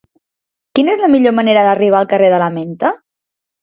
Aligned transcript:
Quina 0.79 0.95
és 0.95 1.03
la 1.05 1.11
millor 1.17 1.37
manera 1.43 1.69
d'arribar 1.69 2.03
al 2.03 2.11
carrer 2.17 2.35
de 2.37 2.45
la 2.47 2.53
Menta? 2.61 2.97